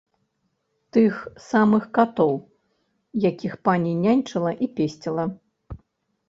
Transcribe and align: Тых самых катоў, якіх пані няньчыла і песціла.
Тых 0.95 1.19
самых 1.49 1.83
катоў, 1.97 2.33
якіх 3.29 3.53
пані 3.69 3.93
няньчыла 4.07 4.51
і 4.65 4.71
песціла. 4.81 5.23